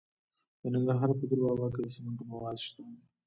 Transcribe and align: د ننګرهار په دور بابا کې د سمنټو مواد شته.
د 0.61 0.63
ننګرهار 0.73 1.09
په 1.19 1.25
دور 1.29 1.39
بابا 1.45 1.67
کې 1.73 1.81
د 1.83 1.87
سمنټو 1.95 2.23
مواد 2.31 2.57
شته. 2.65 2.81